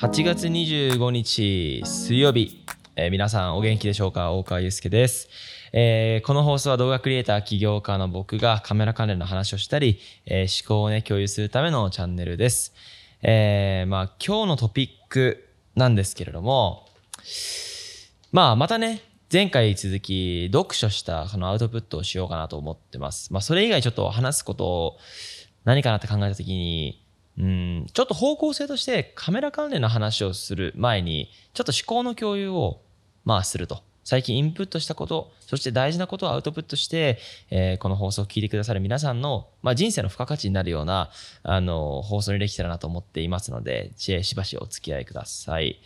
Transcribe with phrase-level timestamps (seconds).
[0.00, 2.64] 8月25日水曜日、
[2.94, 4.30] えー皆さんお元気でしょうか？
[4.30, 5.28] 大川祐介です、
[5.72, 12.74] えーこの放送は動画クリエイター起業家の僕がカメラ関連の話をしたり、えー思考をね共有するためのチャンネルです、
[13.22, 16.86] えまあ今日のトピックなんですけれども
[18.30, 19.02] まあまたね
[19.32, 23.32] 前回続き読書したそのアウトプットをしようかなと思ってます。
[23.32, 24.98] まあそれ以外ちょっと話すことを
[25.64, 27.04] 何かなって考えた時に
[27.38, 32.80] うんちょっと方向性としてカメラ関連の話をする前にちょっと思考の共有を
[33.24, 37.18] まあすると最近インプットしたことそして大事なことをアウトプットして、
[37.50, 41.10] えーこの放送を聞いてくださる皆さんの、まあ、人生の付加価値になるような
[41.42, 45.80] あの放送にできたらなと思っていますのでししばしお付き合いください。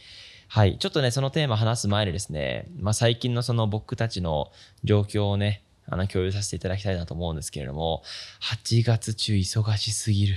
[0.53, 0.77] はい。
[0.79, 4.53] ちょっとね、そのテーマ話す前にですね、まあ、最近のその僕たちの
[4.85, 8.03] 状況をね、あの共有させていただきたいなと思うんですけれども、
[8.43, 10.37] 8月中忙しすぎる。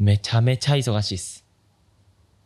[0.00, 1.44] めちゃめちゃ忙しいです。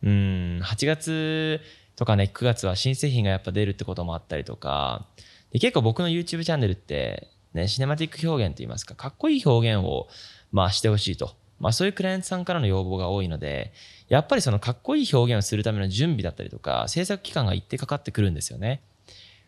[0.03, 1.61] うん、8月
[1.95, 5.07] とかね、9月は新製品がやっぱ出るってこともあったりとか、
[5.53, 10.09] で結構僕の YouTube チャンネルって、ね、シネマティック表現といいますか、かっこいい表現を、
[10.51, 11.33] まあ、してほしいと。
[11.61, 13.71] まあ、そういうクライアントさんからの要望が多いので、
[14.09, 18.81] やっぱりそのかっこいい表現をするための準備だったりとか、制作期間が一定かかってくるんですよね。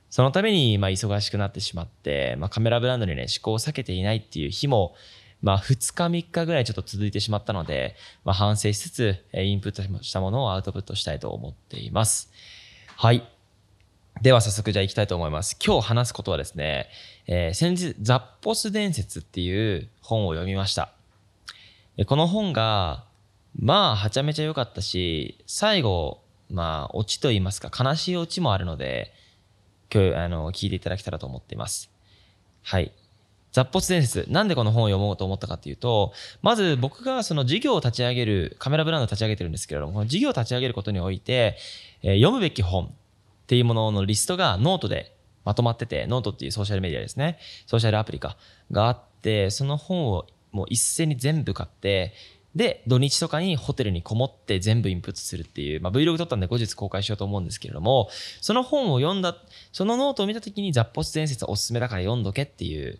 [0.10, 4.96] そのために、まあ、忙しくなってしまって、まあ、カメラブランドにね、思考を避けていないっていう日も、
[5.42, 12.32] まあ、2日3日ぐらいちょっと続いてしまったので、まあ、反省しつつ、インプットしたものをアウトプットしたいと思っています。
[12.96, 13.28] はい。
[14.22, 15.58] では早速じゃあ行きたいと思います。
[15.64, 16.90] 今日話すことはですね、
[17.28, 20.92] えー先日、ザッポス伝説っていう本を読みました。
[22.08, 23.06] この本が、
[23.60, 29.14] まあ、はちゃめちゃ良かったし、最後、まあ、オチと言いますか、悲しいオチもあるので、
[29.94, 31.92] 今日、あの、聞いていただけたらと思っています。
[32.64, 32.92] はい。
[33.58, 34.32] ザッポス伝説。
[34.32, 36.14] なんでこの本を読もうと思ったかっていうと、
[36.44, 41.58] まず僕がその事業を立ち上げる、カメラブランドを立ち上げてるんですけれども、この事業を立ち上げることにおいて、
[42.04, 42.90] えー読むべき本っ
[43.48, 47.40] ていうもののリストがノートでまとまってて、ノートっていうソーシャルメディアですね。
[47.66, 48.38] ソーシャルアプリか。
[48.72, 52.14] があって、その本をもう一斉に全部買って、
[52.54, 58.10] で、土日とかにホテルにこもって全部インプットするっていう、まあ、Vlog 撮ったんで後日公開しようと思うんですけれども、
[58.42, 59.36] その本を読んだ、
[59.72, 63.00] そのノートを見た時にザッポス伝説おすすめだから読んどけっていう、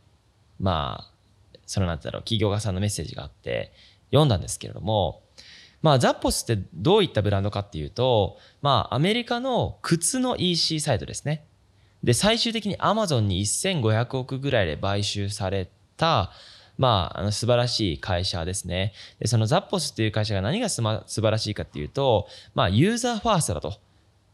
[0.60, 3.74] まあ、そのなんだろう、起業家さんのメッセージがあって、
[4.12, 5.22] 読んだんですけれども、
[5.82, 11.46] まあ、ザッポスってどういったブランドかっていうと、まあ、アメリカの靴の EC サイトですね。
[12.04, 16.32] で、最終的にアマゾンに1500億ぐらいで買収された、
[16.78, 18.94] まあ、あの素晴らしい会社ですね。
[19.20, 23.76] で、そのザッポスっていう会社が何がす、ま、素晴らしいかっていうと、まあ、ユーザーファーストだと。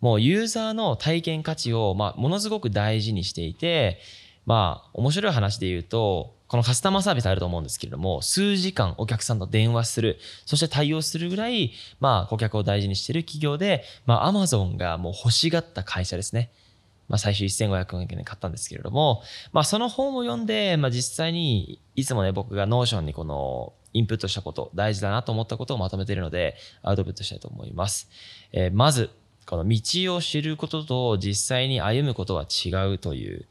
[0.01, 3.99] もうユーザーの体験価値を、まあ、ものすごく大事にしていて、
[4.45, 16.51] まあ、面白い話で言うと、このカスタマーサービスあると思うんですけれども、数時間お客さんと電話する、そして対応するぐらい、まあ、顧客を大事にしている企業で、まあ、アマゾンがもう欲しがった会社ですね。
[17.09, 28.09] まあ、最終1500億円で買ったんですけれども、まあ、その本を読んで、まあ、実際にいつもね、僕が Notion にこのインプットしたこと、大事だなと思ったことをまとめているので、アウトプットしたいと思います。
[28.51, 29.09] えーまず、
[29.45, 33.45] この道を知ることと実際に歩むことは違うという、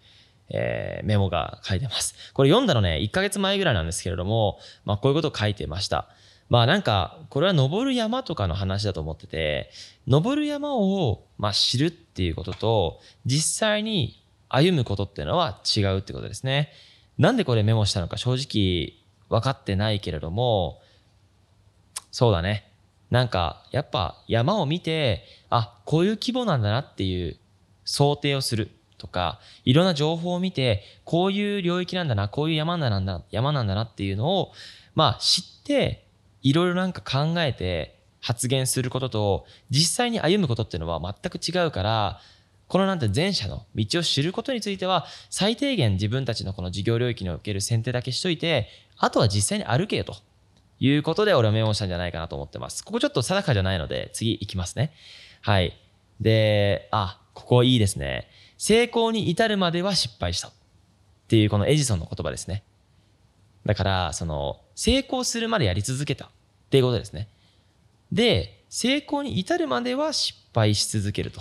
[0.52, 2.14] えーメモが書いてます。
[2.34, 6.08] これ読んだのね、1ヶ月前ぐらいなんですけれども、まあ、こういうことを書いてました。
[6.48, 9.70] まあなんか、これは登る山とかの話だと思ってて、
[10.06, 16.70] 登る山を、まあ、知るっていうことと、実際に歩むことっていうのは違うってことですね。
[17.16, 18.94] なんでこれメモしたのか正直
[19.30, 20.82] 分かってないけれども、
[22.10, 22.70] そうだね。
[23.10, 27.38] なんか、やっぱ山を見て、あ、こういう規模なんだなっていう
[27.84, 28.70] 想定をする
[29.02, 34.52] とか、いろんな情報を見て、こういう領域なんだな、こういう山なんだ、山なんだなっていうのを、
[34.94, 36.06] まあ知って、
[36.42, 42.20] いろいろなんか考えて発言することと、実際に歩むことっていうのは全く違うから、
[42.68, 50.14] このなんて前者の道を知ることについては、最低限自分たちのこの事業領域における選定だけしといて、あとは実際に歩けよと
[50.78, 52.84] いうことで俺はメモしたんじゃないかなと思ってます。
[52.84, 54.93] ここちょっと定かじゃないので、次行きますね。
[55.43, 55.76] はい。
[56.20, 58.28] で、あ、ここいいですね。
[58.62, 60.47] 成功に至るまでは失敗した。
[60.47, 60.53] っ
[61.26, 62.62] ていうこのエジソンの言葉ですね。
[63.67, 66.29] だから、その、成功するまでやり続けたっ
[66.70, 67.26] ていうことですね。
[68.12, 71.41] で、成功に至るまでは失敗し続けると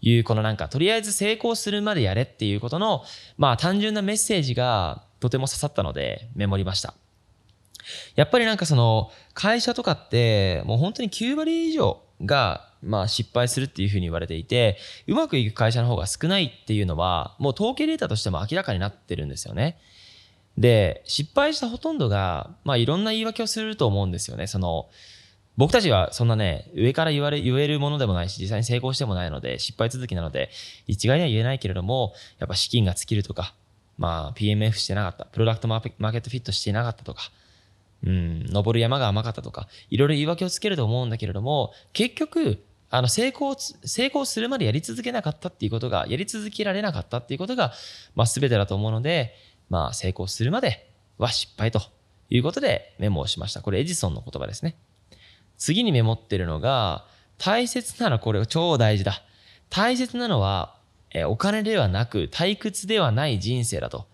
[0.00, 3.04] いう、このなんか、とりあえず成功するまでやれっていうことの、
[3.36, 6.94] まあ単純なメッセージがとても刺さったのでメモりました。
[8.14, 19.78] やっぱりなんかその、会社とかって、もう本当に9割以上が、まあ失敗するっていうふうに言われていて、うまくいく会社の方が少ないっていうのは、もう統計データとしても明らかになってるんですよね。
[20.56, 24.46] で、失敗したほとんどが、まあいろんな言い訳をすると思うんですよね。
[24.46, 24.88] その、
[25.56, 30.50] 僕たちはそんなね、上から言われ、言えるものでもないし、実際に成功してもないので、失敗続きなので、
[30.86, 33.54] 一概には言えないけれども、やっぱ資金が尽きるとか、
[33.98, 37.32] まあ、PMF してなかった、プロダクトマーケットフィットしてなかったとか、
[38.04, 47.72] うん、登る山が甘かったとか、いろいろ言い訳をつけると思うんだけれども、結局、あの、成功、成功するまでやり続けなかったっていうことが、やり続けられなかったっていうことが、
[48.14, 49.34] まあ、全てだと思うので、
[49.68, 51.82] まあ、成功するまでは失敗と
[52.30, 53.60] いうことでメモをしました。
[53.60, 54.76] これエジソンの言葉ですね。
[55.58, 57.06] 次にメモってるのが、
[57.36, 59.22] 大切なのはこれ超大事だ。
[59.70, 60.76] 大切なのは、
[61.10, 64.06] えお金ではなく退屈ではない人生だと。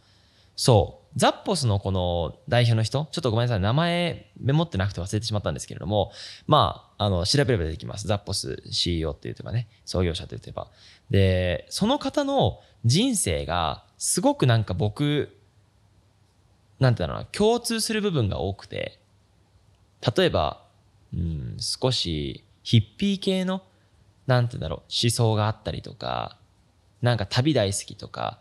[0.56, 1.04] そう。
[1.16, 6.10] ザッポスのこの代表の人、ちょっとごめんなさい、名前メモってなくて忘れてしまったんですけれども、
[6.46, 8.06] まあ、あの、調べれば出てきます。
[8.06, 10.68] ザッポス CEO って言ってばね、創業者って言ってば。
[11.10, 15.36] で、その方の人生が、すごくなんか僕、
[16.78, 18.98] なんていうのな、共通する部分が多くて、
[20.16, 20.62] 例えば、
[21.14, 23.62] うん、少しヒッピー系の、
[24.26, 26.38] なんて言うんだろう、思想があったりとか、
[27.02, 28.40] なんか旅大好きとか、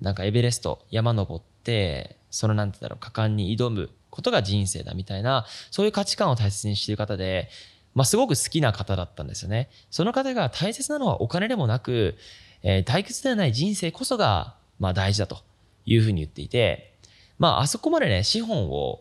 [0.00, 7.48] なんかエベレスト、山登って、そのなんて言うんだろう、果敢に挑むことが人生だみたいな、そういう価値観を大切にしている方で、
[7.94, 9.70] まあ、すごく好きな方だったんですよね。
[9.90, 12.16] その方が大切なのはお金でもなく、
[12.62, 15.38] えー、退屈ではない人生こそが、まあ大事だと
[15.86, 16.94] いうふうに言っていて、
[17.38, 19.00] まああそこまでね、資本を、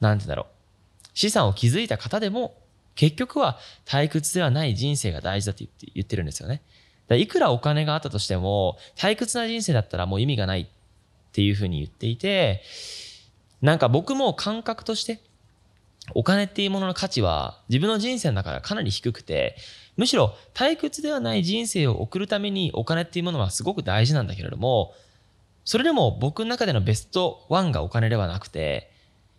[0.00, 2.54] なんてだろう、資産を築いた方でも、
[2.94, 6.62] 結局は退屈ではない人生が大事だと言って言ってるんですよね。
[7.08, 10.66] だいくらお金があったとしても、退屈な人生だったらもう意味がないっ
[11.32, 12.62] ていうふうに言っていて、
[13.60, 15.20] なんか僕も感覚として、
[16.14, 19.56] お金っていうものの価値は自分の人生の中ではかなり低くて、
[19.96, 24.94] むしろ退屈ではない人生を送るためにお金っていうものはすごく大事なんだけれども、
[25.64, 28.90] それでも僕の中でのベストワンがお金ではなくて、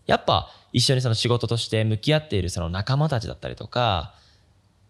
[0.05, 4.13] やっぱ一緒にその仕事として向き合っているその仲間たちだったりとか、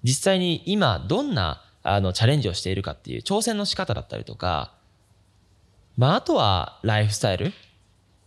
[0.04, 4.74] 実際に今どんなあのチャレンジをしているかっていう挑戦の仕方だったりとか、
[5.98, 7.52] まああとはライフスタイル、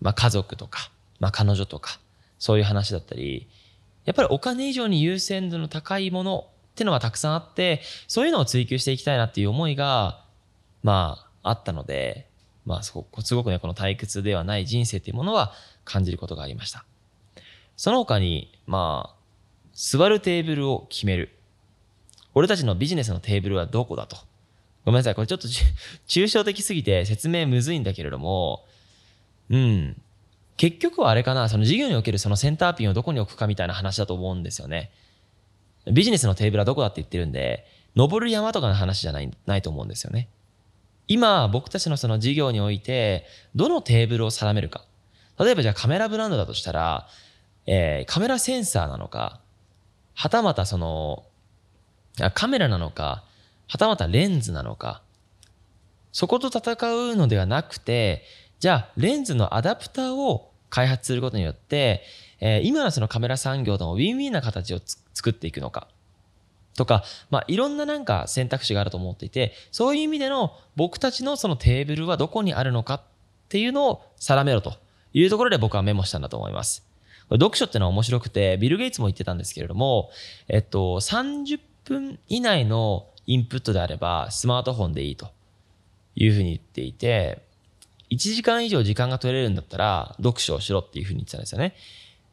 [0.00, 0.90] まあ家族とか、
[1.20, 1.98] まあ彼女とか、
[2.38, 3.48] そういう話だったり、
[4.04, 10.24] やっぱりお金以上に優先度の高いものってのはたくさんあって、そういうのを追求していきたいなっていう思いが、
[10.82, 12.28] まああったので、
[12.64, 15.52] まあすごくね、この退屈ではない人生っていうものは
[15.84, 16.84] 感じることがありました。
[17.76, 19.16] その他に、まあ、
[19.74, 21.30] 座るテーブルを決める。
[22.34, 24.16] 俺たちのビジネスのテーブルはどこだと。
[24.84, 25.14] ごめんなさい。
[25.14, 25.48] これちょっと
[26.06, 28.64] 抽象的すぎて説明むずいんだけれども、
[29.50, 30.00] うん。
[30.56, 34.90] 結局はあれかな、その事業におけるそのセンターピンをどこに置くかみたいな話だと思うんですよね。
[35.92, 40.28] ビジネスのテーブルはどこだって言ってるんで、登る山とかの話じゃない、ないと思うんですよね。
[41.08, 44.84] 今、僕たちのその事業において、どのテーブルを定めるか。
[45.38, 47.06] 例えばじゃあカメラブランドだとしたら、
[47.66, 49.40] えー、カメラセンサーなのか、
[50.14, 51.24] はたまたその、
[52.34, 53.24] カメラなのか、
[53.68, 55.02] はたまたレンズなのか、
[56.12, 58.24] そこと戦うのではなくて、
[58.58, 62.02] じゃあレンズのアダプターを開発することによって、
[62.40, 64.80] えー、今のそのカメラ産業とのウィンウィンな形を
[65.14, 65.88] 作っていくのか。
[66.76, 73.02] とか、まあ、いろんななんか選択肢があると思っていて、そういう意味での僕たちのそのテーブルはどこにあるのかっ
[73.48, 74.74] ていうのを定めろと
[75.14, 76.86] いうところで僕はメモしたんだと思います。
[77.30, 80.10] 読書ってのは面白くて、ビル・ゲイツも言ってたんですけれども、
[80.48, 85.30] えっと、30分以内のインプットであれば、スマートフォンでいいと
[86.14, 87.45] いうふうに言っていて、
[88.10, 91.74] 1時間以上時間が取れるんだったら、読書をしろっていうふうに言ってたんですよね。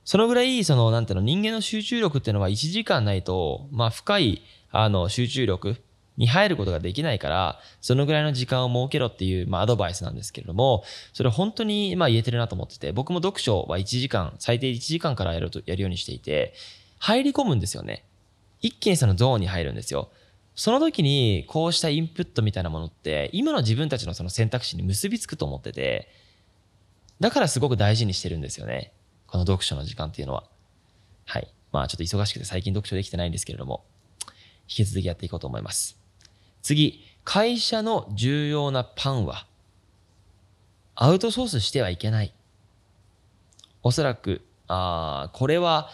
[0.06, 5.78] そのぐらい、その、なんていうの、人間の集中力っていうのは1時間ないと、まあ、深い、あの、集中力
[6.18, 16.54] に入ることができないから、そのぐらいの時間を設けろっていう、まあ、アドバイスなんですけれども、それ本当に、まあ、言えてるなと思ってて、僕も読書は1時間、最低1時間からやると、やるようにしていて、
[17.00, 18.04] 入り込むんですよね。
[18.62, 20.10] 一気にそのゾーンに入るんですよ。
[20.56, 26.10] その時に、こうしたインプットみたいなものって、今の自分たちのその選択肢に結びつくと思ってて、
[27.20, 28.92] だからすごく大事にしてるんですよね。
[29.28, 30.44] この読書の時間っていうのは。
[31.26, 31.52] はい。
[31.72, 33.84] まあちょっと忙しくて最近読書できてないんですけれども、
[34.68, 35.98] 引き続きやっていこうと思います。
[36.62, 39.48] 次、会社の重要なパンは、
[40.96, 42.34] アウトソースしてはいけない。
[43.82, 45.90] おそらく、ああこれは、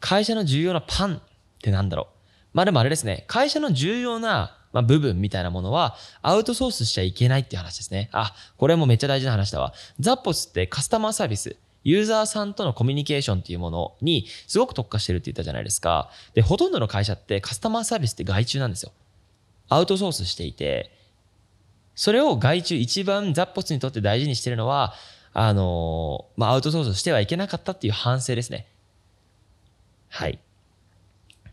[0.00, 1.20] 会社の重要なパンっ
[1.62, 2.17] てなんだろう。
[2.58, 8.08] まあでもあれですね、会社の重要な、まあ、部分みたいなものはアウトソースしちゃいけないっていう話ですね。
[8.10, 9.74] あ、これもめっちゃ大事な話だわ。
[10.00, 11.54] ザッポスってカスタマーサービス。
[11.84, 16.10] ユーザーさんとのコミュニケーションっていうものにすごく特化してるって言ったじゃないですか。
[16.34, 18.90] で、ほとんどの会社ってカスタマーサービスって外注なんですよ。
[19.68, 20.90] アウトソースしていて、
[21.94, 24.94] それを外注一番ザッポスにとって大事にしてるのは、
[25.32, 28.66] あのまあ、アウトソースしてはいけなかったっていう反省ですね。
[30.08, 30.40] はい。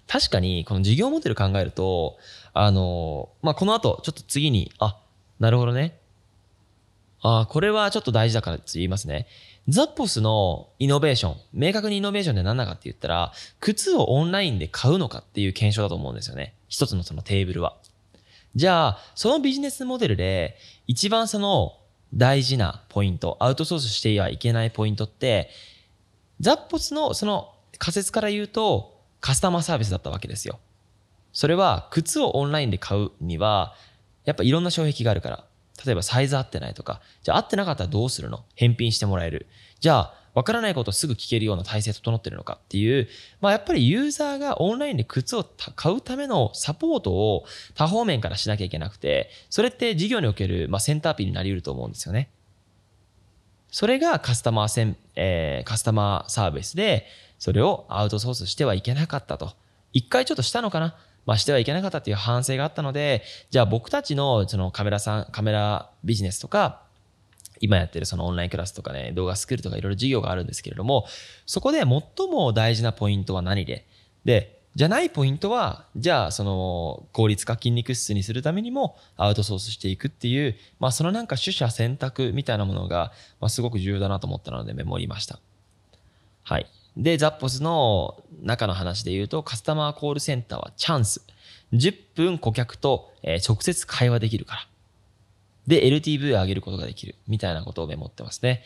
[0.07, 2.17] 確かにこの事業モデル考えると、
[2.53, 4.99] あの、まあ、この後、ちょっと次に、あ、
[5.39, 5.97] なるほどね。
[7.21, 9.27] あ、これはちょっと大事だからって言いますね。
[9.67, 16.53] ザッポスのイノベーション、明確にイノベーションで何なのかって言ったら、靴をオンラインで買うのかっていう検証だと思うんですよね。
[16.67, 17.75] 一つのそのテーブルは。
[18.55, 21.77] じゃあ、そのビジネスモデルで、一番その
[22.13, 25.49] 大事なポイント、アウトソースしてはいけないポイントって、
[26.39, 28.94] ザッポスのその仮説から言うと、
[29.25, 30.59] カスタマーサービスだったわけですよ。
[31.33, 33.73] それは、靴をオンラインで買うには、
[34.23, 35.45] やっぱいろんな障壁があるから。
[35.83, 38.45] 例えばサイズ合ってないとか、じゃあ合ってなかったらどうするの？
[38.53, 39.47] 返品してもらえる。
[39.79, 42.59] じゃあ、わからないことをすぐ聞けるような体制整ってるのか？
[42.63, 43.07] っていう、
[43.41, 45.43] まあやっぱりユーザーがオンラインで靴を
[45.75, 52.29] 買うためのサポートを多方面からしなきゃいけなくて、それって事業における、まあ、センターピンになり得ると思うんですよね。
[53.75, 59.51] それがカスタマーセン、えー、カスタマーサービスで、それをアウトソースしてはいけなかったと。
[59.91, 66.83] 一回ちょっとしたのかなまあ、してはいけなかったっていう反省があったので、じゃあ僕たちのそのカメラさん、カメラビジネスとか、
[67.59, 71.05] 今やってるそのオンラインクラスとかね、動画スクールとかいろいろ事業があるんですけれども、
[71.45, 71.87] そこで最
[72.31, 73.85] も大事なポイントは何で、
[74.23, 85.39] で、じゃないポイントは、じゃあその効率化筋肉質にするためにもアウトソースしていくっていう、まあそのなんか取捨選択みたいなものが、まあ、すごく重要だなと思ったのでメモりました。
[86.43, 86.67] はい。
[86.97, 91.25] で、ザッポスの中の話で言うと、カスタマーコールセンターはチャンス。
[91.73, 94.67] 10分顧客と、え直接会話できるから。
[95.67, 97.15] で、LTV を上げることができる。
[97.27, 98.63] みたいなことをメモってますね。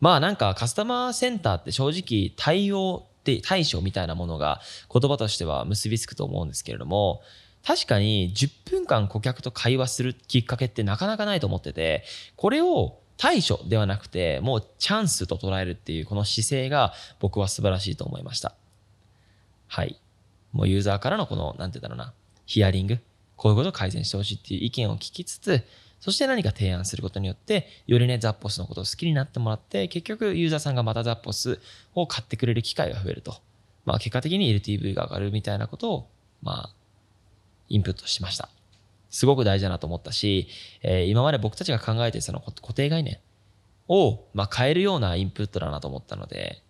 [0.00, 4.60] まあなんかカスタマーセンターって正直対応って対処みたいなものが
[4.92, 7.22] 言葉としては結びつくと思うんですけれども、
[7.64, 12.04] 確かに10分間顧客と会話するきっかけってなかなかないと思ってて、
[12.36, 18.56] これを対処ではなくて、もうチャンスと捉えるっていうこの姿勢が僕は素晴らしいと思いました。
[19.68, 20.00] はい。
[20.52, 22.12] もうユーザーからのこの、なんて言うんだろうな、
[22.46, 22.98] ヒアリング、
[23.36, 25.64] こういうことを改善してほしいっていう意見を聞きつつ、
[26.02, 31.60] そして何か提案することによって、よりね、ザッポスのことを好きになってもらって、結局ユーザーさんがまたザッポス
[31.94, 33.36] を買ってくれる機会が増えると。
[33.84, 36.08] まあ結果的に LTV が上がるみたいなことを、
[36.42, 36.74] まあ、
[37.68, 38.48] インプットしました。
[39.10, 40.48] すごく大事だなと思ったし、
[40.82, 43.18] えー、今まで僕たちが考えてその固定概念
[43.86, 46.62] を、まあ、変えるようなインプットだなと思ったので、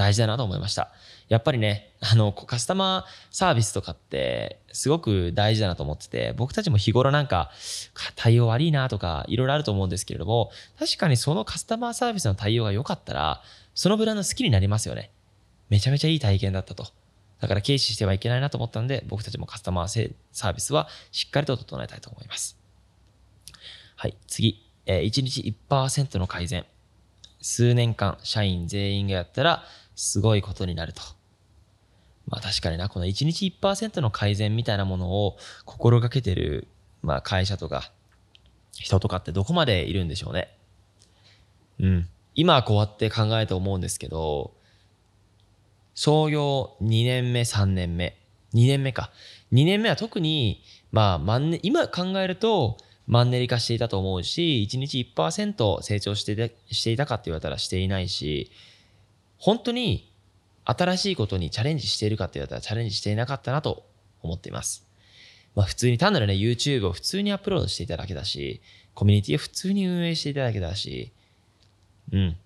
[0.00, 0.90] 大事だなと思いました。
[1.28, 7.50] やっぱりね、あの、カスタマーサービスとかってすごく大事だなと思ってて、僕たちも日頃なんか
[8.16, 13.42] 対応悪いなとかいろいろあると思うんですけれども、確かにそのカスタマーサービスの対応が良かったら、
[13.74, 15.10] そのブランド好きになりますよね。
[15.68, 16.86] めちゃめちゃいい体験だったと。
[17.40, 22.58] だから軽視してはいけないなと思ったんで、僕たちもカスタマーサービスはしっかりと整えたいと思います。
[23.96, 24.66] はい、次。
[24.86, 26.64] えー、1日1%の改善。
[27.42, 29.64] 数年間、社員全員がやったら、
[30.00, 31.02] すごいことになると。
[32.26, 36.68] まあ確かにな、この1日1%の改善みたいなものを心がけてる、
[37.02, 37.92] まあ会社とか、
[38.72, 40.56] 人とかってどこまでいるんでしょうね。
[41.80, 42.08] うん。
[42.34, 44.54] 今こうやって考えて思うんですけど、
[45.94, 48.16] 創業2年目、3年目。
[48.54, 49.10] 2年目か。
[49.52, 58.50] 2年目は特に、まあ、マンネ、今考えると、マンネリ化していたと思うし、1日1%成長してしていたかって言われたらしていないし、
[59.40, 60.12] 本当に
[60.64, 63.84] 新しいことにチャレンジしているかって言われたらチャレンジしていなかったなと
[64.22, 64.86] 思っています。
[65.56, 68.60] まあ普通に単なるね、YouTube を普通にアップロードしていただけだし、
[68.94, 71.12] コミュニティを普通に運営していただけだし、
[72.12, 72.36] うん。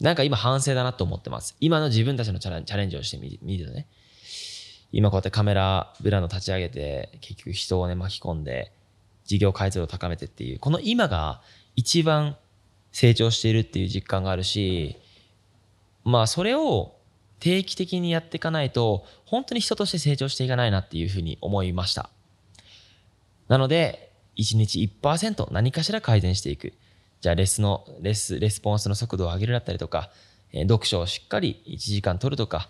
[0.00, 1.56] なんか今反省だなと思ってます。
[1.60, 3.86] 今の自分たちのチャレンジをしてみみるとね。
[4.90, 8.72] 今こうやってカメラブランド立ち上げて、結局人をね巻き込んで、
[9.24, 11.40] 事業開発を高めてっていう、この今が
[11.76, 12.36] 一番
[12.90, 14.96] 成長しているっていう実感があるし、
[16.04, 16.94] まあそれを
[17.40, 22.10] 定期的にやっていかないと、本当に人として成長していかないなっていうふうに思いました。
[23.48, 26.72] なので、1日1%何かしら改善していく。
[27.20, 30.10] じゃあレスの、レス、レスポンスの速度を上げるだったりとか、
[30.52, 32.68] え、読書をしっかり1時間取るとか、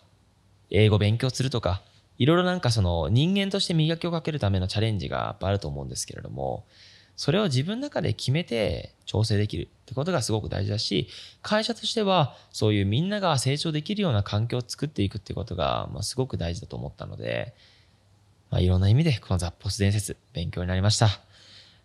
[0.71, 1.83] 英語勉強するとか、
[2.19, 6.65] いろいろなんかその人間として磨きをかけるためのチャレンジがあると思うんですけれども、
[7.17, 11.09] それを自分の中で決めて調整できるってことがすごく大事だし、
[11.43, 17.55] 会社としてはそういうみんなが成長できるような環境を作っていくってことが、まあ、すごく大事だと思ったので、
[18.51, 21.09] まあ、いろんな意味でこのザポス伝説勉強になりました。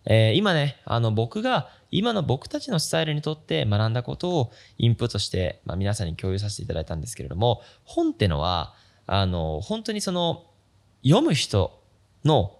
[0.04, 8.74] えー、今ね、あの僕が今の僕たちのスタイルにとって学んだことをインプットして、まあ、皆さんに共有させていただいたんですけれども、本ってのは、
[9.06, 10.44] あの、本当にその、
[11.02, 11.82] 読む人
[12.24, 12.57] の、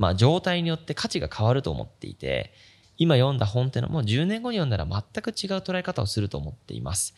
[0.00, 2.54] まあ、状態によって価値が変わると思っていて、
[2.96, 7.14] 今読んだ本ってのも10年後に読んだら全く違う捉え方をすると思っています。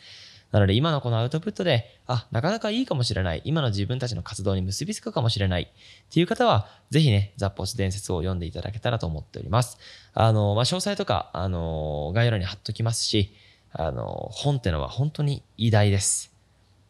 [0.51, 3.41] なので今のこのアウトプットで、あ、なかなかいいかもしれない。
[3.45, 5.61] 今の自分たちの活動に結びつくかもしれない。
[5.63, 9.77] っていう方は、ぜひね、ザ・ポス伝説を読んでいただけたらと思っております。
[10.13, 13.33] あの、まあ、詳細とか、あの、概要欄に貼っときますし、
[13.71, 16.33] あの、本ってのは本当に偉大です。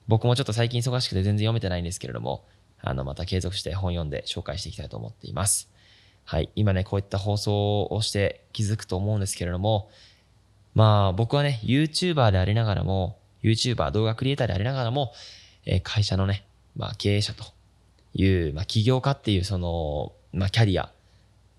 [0.08, 2.48] 僕もちょっと最近忙しくて全然読めてないんですけれども、
[2.82, 5.73] あの、また継続して本読んで紹介していきたいと思っています。
[6.25, 6.50] はい。
[6.56, 9.89] 今ね、こういった放送をして気づくと思うんですけれども、
[10.74, 15.13] まあ僕はね、YouTuber でありながらも、YouTuber、動画クリエイターでありながらも、
[15.65, 17.44] えー、会社のね、まあ経営者と
[18.13, 20.92] いう、まあ起業家っていうその、まあキャリア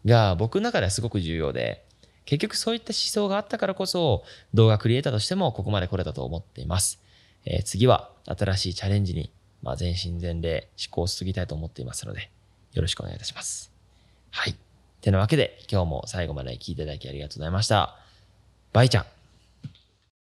[0.04, 1.84] が僕の中ではすごく重要で、
[2.24, 7.00] 結局そういった思想があったからこそ、動画クリエイターとしてもここまで来れたと思っています。
[7.44, 9.30] えー、次は新しいチャレンジに、
[9.62, 12.30] まあ、全身全霊思考を続ぎたいと思っていますので、
[12.72, 13.73] よろしくお願いいたします。
[14.34, 14.56] はい。
[15.00, 17.96] てなわけで、今日も最後まで聞いていただきありがとうございました。
[18.72, 19.13] バイちゃん。